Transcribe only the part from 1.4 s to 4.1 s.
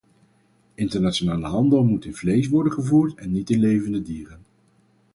handel moet in vlees worden gevoerd en niet in levende